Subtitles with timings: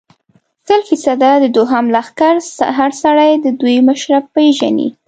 [0.67, 2.35] سل فیصده، د دوهم لښکر
[2.77, 4.87] هر سړی د دوی مشره پېژني.